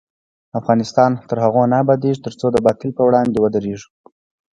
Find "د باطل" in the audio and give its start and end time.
2.51-2.89